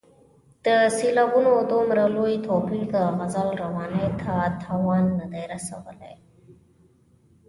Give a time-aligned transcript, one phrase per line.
[0.65, 6.15] د سېلابونو دومره لوی توپیر د غزل روانۍ ته تاوان نه دی رسولی.